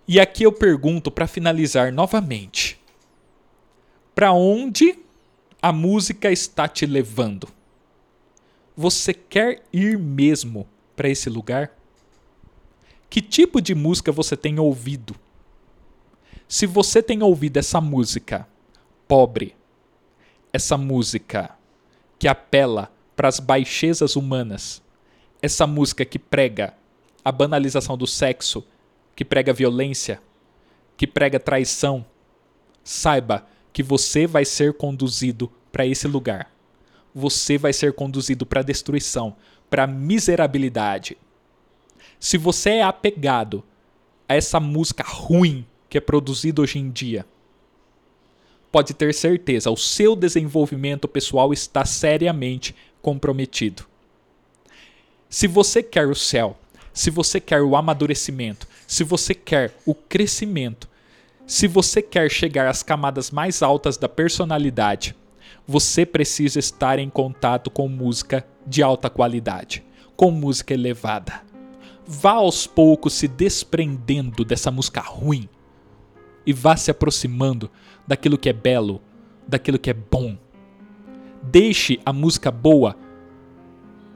[0.07, 2.79] E aqui eu pergunto para finalizar novamente:
[4.15, 4.97] para onde
[5.61, 7.49] a música está te levando?
[8.77, 11.77] Você quer ir mesmo para esse lugar?
[13.09, 15.17] Que tipo de música você tem ouvido?
[16.47, 18.47] Se você tem ouvido essa música
[19.05, 19.53] pobre,
[20.53, 21.57] essa música
[22.17, 24.81] que apela para as baixezas humanas,
[25.41, 26.73] essa música que prega
[27.23, 28.63] a banalização do sexo
[29.15, 30.21] que prega violência,
[30.97, 32.05] que prega traição,
[32.83, 36.51] saiba que você vai ser conduzido para esse lugar.
[37.13, 39.35] Você vai ser conduzido para destruição,
[39.69, 41.17] para miserabilidade.
[42.19, 43.63] Se você é apegado
[44.27, 47.25] a essa música ruim que é produzida hoje em dia,
[48.71, 52.75] pode ter certeza, o seu desenvolvimento pessoal está seriamente
[53.05, 53.85] comprometido.
[55.29, 56.57] Se você quer o céu,
[56.91, 60.89] se você quer o amadurecimento, se você quer o crescimento,
[61.45, 65.15] se você quer chegar às camadas mais altas da personalidade,
[65.67, 69.85] você precisa estar em contato com música de alta qualidade,
[70.15, 71.43] com música elevada.
[72.07, 75.47] Vá aos poucos se desprendendo dessa música ruim
[76.43, 77.69] e vá se aproximando
[78.07, 78.99] daquilo que é belo,
[79.47, 80.35] daquilo que é bom.
[81.51, 82.97] Deixe a música boa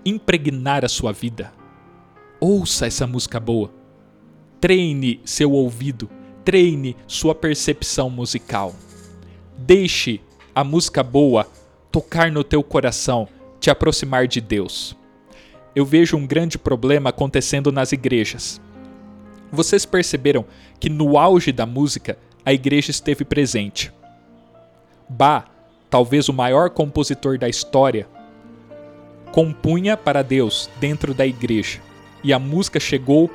[0.03, 1.53] impregnar a sua vida.
[2.39, 3.71] Ouça essa música boa.
[4.59, 6.09] Treine seu ouvido,
[6.43, 8.73] treine sua percepção musical.
[9.57, 10.19] Deixe
[10.55, 11.47] a música boa
[11.91, 13.27] tocar no teu coração,
[13.59, 14.97] te aproximar de Deus.
[15.75, 18.59] Eu vejo um grande problema acontecendo nas igrejas.
[19.51, 20.45] Vocês perceberam
[20.80, 23.93] que no auge da música a igreja esteve presente.
[25.07, 25.59] Bach,
[25.90, 28.08] talvez o maior compositor da história,
[29.32, 31.82] compunha para Deus dentro da igreja
[32.24, 33.30] e a música chegou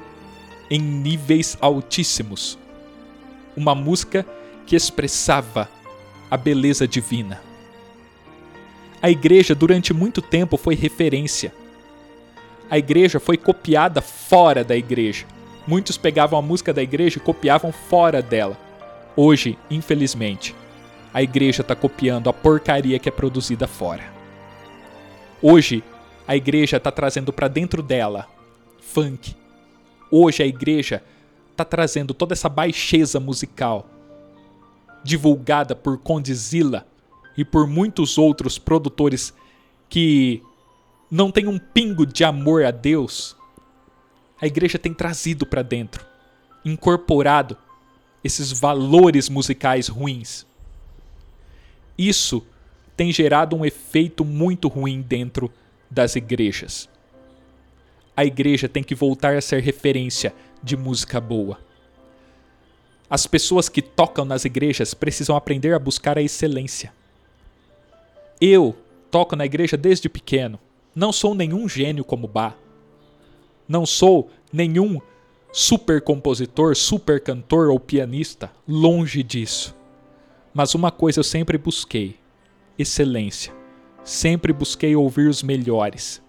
[0.71, 2.59] em níveis altíssimos.
[3.57, 4.27] Uma música
[4.67, 5.69] que expressava
[6.31, 7.41] a beleza divina.
[9.01, 11.53] A igreja durante muito tempo foi referência.
[12.71, 15.27] A igreja foi copiada fora da igreja.
[15.67, 18.59] Muitos pegavam a música da igreja e copiavam fora dela.
[19.15, 20.55] Hoje, infelizmente,
[21.15, 24.13] a igreja está copiando a porcaria que é produzida fora.
[25.41, 25.83] Hoje,
[26.29, 28.29] a igreja está trazendo para dentro dela
[28.81, 29.35] funk,
[30.17, 31.03] Hoje a igreja
[31.51, 33.91] está trazendo toda essa baixeza musical,
[35.03, 36.87] divulgada por Condizila
[37.37, 39.35] e por muitos outros produtores
[39.89, 40.41] que
[41.11, 43.37] não têm um pingo de amor a Deus.
[44.41, 46.07] A igreja tem trazido para dentro,
[46.65, 47.57] incorporado
[48.23, 50.47] esses valores musicais ruins.
[51.97, 52.45] Isso
[52.97, 55.53] tem gerado um efeito muito ruim dentro
[55.91, 56.89] das igrejas
[58.17, 60.33] a igreja tem que voltar a ser referência
[60.63, 61.59] de música boa.
[63.11, 66.93] As pessoas que tocam nas igrejas precisam aprender a buscar a excelência.
[68.41, 68.75] Eu
[69.11, 70.59] toco na igreja desde pequeno.
[70.95, 72.55] Não sou nenhum gênio como Bach.
[73.69, 75.01] Não sou nenhum
[75.53, 78.51] super compositor, super cantor ou pianista.
[78.67, 79.75] Longe disso.
[80.55, 82.17] Mas uma coisa eu sempre busquei:
[82.79, 83.53] excelência.
[84.05, 86.23] Sempre busquei ouvir os melhores.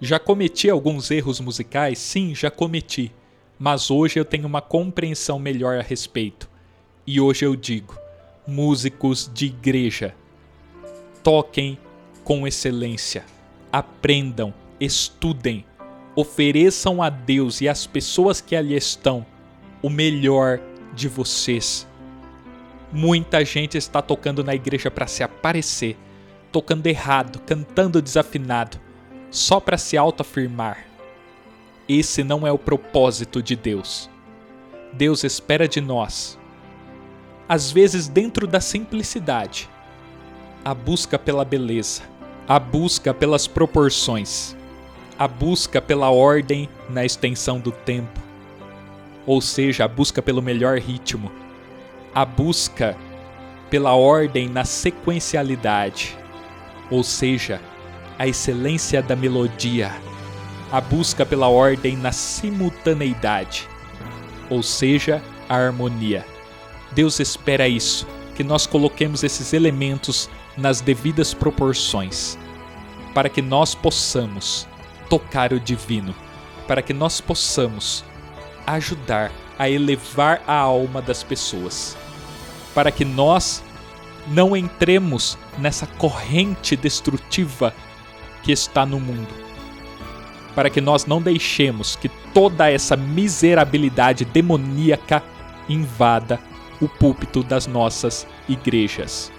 [0.00, 1.98] Já cometi alguns erros musicais?
[1.98, 3.12] Sim, já cometi.
[3.58, 6.48] Mas hoje eu tenho uma compreensão melhor a respeito.
[7.06, 7.96] E hoje eu digo:
[8.46, 10.14] músicos de igreja,
[11.22, 11.78] toquem
[12.22, 13.24] com excelência,
[13.72, 15.64] aprendam, estudem,
[16.14, 19.24] ofereçam a Deus e às pessoas que ali estão
[19.82, 20.60] o melhor
[20.94, 21.86] de vocês.
[22.92, 25.96] Muita gente está tocando na igreja para se aparecer,
[26.50, 28.78] tocando errado, cantando desafinado
[29.30, 30.86] só para se autoafirmar.
[31.86, 34.08] Esse não é o propósito de Deus.
[34.92, 36.38] Deus espera de nós,
[37.46, 39.68] às vezes dentro da simplicidade,
[40.64, 42.02] a busca pela beleza,
[42.48, 44.56] a busca pelas proporções,
[45.18, 48.18] a busca pela ordem na extensão do tempo.
[49.26, 51.30] ou seja, a busca pelo melhor ritmo,
[52.14, 52.96] a busca
[53.70, 56.16] pela ordem na sequencialidade,
[56.90, 57.60] ou seja,
[58.18, 59.92] a excelência da melodia,
[60.72, 63.68] a busca pela ordem na simultaneidade,
[64.50, 66.24] ou seja, a harmonia.
[66.92, 72.38] Deus espera isso, que nós coloquemos esses elementos nas devidas proporções,
[73.14, 74.66] para que nós possamos
[75.08, 76.14] tocar o divino,
[76.66, 78.04] para que nós possamos
[78.66, 81.96] ajudar a elevar a alma das pessoas,
[82.74, 83.62] para que nós
[84.26, 87.74] não entremos nessa corrente destrutiva
[88.42, 89.34] que está no mundo,
[90.54, 95.22] para que nós não deixemos que toda essa miserabilidade demoníaca
[95.68, 96.38] invada
[96.80, 99.32] o púlpito das nossas igrejas.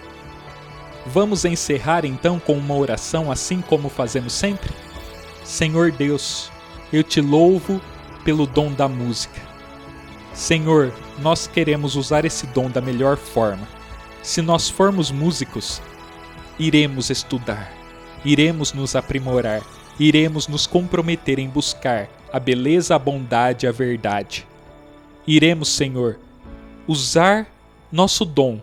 [1.05, 4.71] Vamos encerrar então com uma oração assim como fazemos sempre?
[5.43, 6.51] Senhor Deus,
[6.91, 7.81] eu te louvo
[8.23, 9.48] pelo dom da música.
[10.39, 13.67] Senhor, nós queremos usar esse dom da melhor forma.
[14.23, 15.81] Se nós formos músicos,
[16.57, 17.69] iremos estudar,
[18.23, 19.61] iremos nos aprimorar,
[19.99, 24.47] iremos nos comprometer em buscar a beleza, a bondade a verdade.
[25.27, 26.17] Iremos, Senhor,
[26.87, 27.45] usar
[27.91, 28.61] nosso dom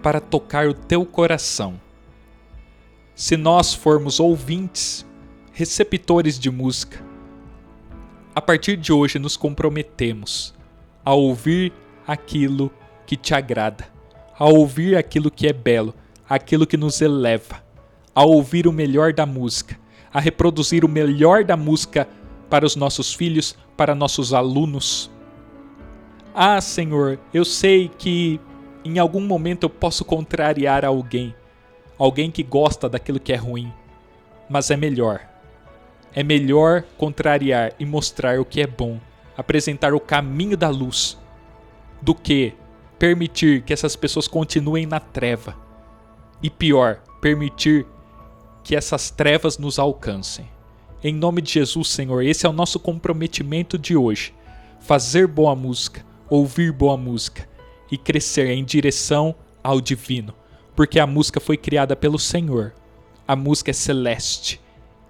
[0.00, 1.80] para tocar o teu coração.
[3.16, 5.04] Se nós formos ouvintes,
[5.52, 7.04] receptores de música,
[8.32, 10.59] a partir de hoje nos comprometemos
[11.04, 11.72] a ouvir
[12.06, 12.70] aquilo
[13.06, 13.86] que te agrada,
[14.38, 15.94] a ouvir aquilo que é belo,
[16.28, 17.62] aquilo que nos eleva,
[18.14, 19.78] a ouvir o melhor da música,
[20.12, 22.08] a reproduzir o melhor da música
[22.48, 25.10] para os nossos filhos, para nossos alunos.
[26.34, 28.40] Ah, Senhor, eu sei que
[28.84, 31.34] em algum momento eu posso contrariar alguém,
[31.98, 33.72] alguém que gosta daquilo que é ruim,
[34.48, 35.30] mas é melhor
[36.14, 38.98] é melhor contrariar e mostrar o que é bom,
[39.36, 41.18] apresentar o caminho da luz,
[42.00, 42.54] do que
[42.98, 45.56] permitir que essas pessoas continuem na treva.
[46.42, 47.86] E pior, permitir
[48.62, 50.48] que essas trevas nos alcancem.
[51.02, 54.34] Em nome de Jesus, Senhor, esse é o nosso comprometimento de hoje.
[54.80, 57.48] Fazer boa música, ouvir boa música
[57.90, 60.34] e crescer em direção ao divino,
[60.76, 62.74] porque a música foi criada pelo Senhor.
[63.26, 64.60] A música é celeste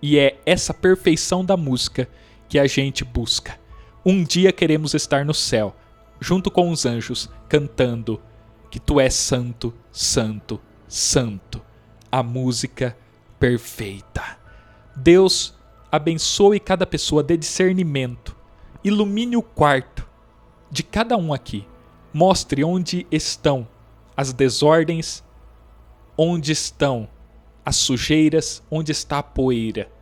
[0.02, 2.08] e é essa perfeição da música
[2.48, 3.58] que a gente busca.
[4.04, 5.76] Um dia queremos estar no céu,
[6.18, 8.18] junto com os anjos, cantando
[8.70, 11.60] que tu és santo, santo, santo.
[12.10, 12.96] A música
[13.38, 14.38] perfeita.
[14.96, 15.54] Deus
[15.92, 18.34] abençoe cada pessoa, dê discernimento.
[18.82, 20.08] Ilumine o quarto
[20.70, 21.66] de cada um aqui.
[22.10, 23.68] Mostre onde estão
[24.16, 25.22] as desordens,
[26.16, 27.06] onde estão
[27.64, 29.92] as sujeiras, onde está a poeira,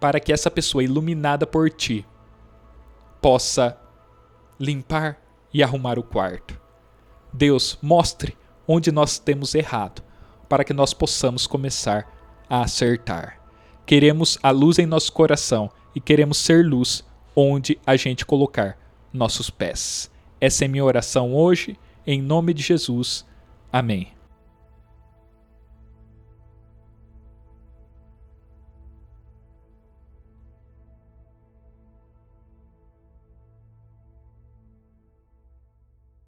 [0.00, 2.04] para que essa pessoa iluminada por ti
[3.20, 3.78] possa
[4.58, 5.20] limpar
[5.52, 6.60] e arrumar o quarto.
[7.32, 10.02] Deus, mostre onde nós temos errado,
[10.48, 12.06] para que nós possamos começar
[12.48, 13.40] a acertar.
[13.86, 17.04] Queremos a luz em nosso coração e queremos ser luz
[17.34, 18.78] onde a gente colocar
[19.12, 20.10] nossos pés.
[20.40, 23.26] Essa é minha oração hoje, em nome de Jesus.
[23.72, 24.17] Amém.